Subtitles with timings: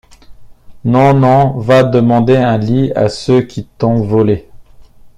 [0.83, 1.59] Non, non!
[1.59, 4.49] va demander un lit à ceux qui t’ont volé.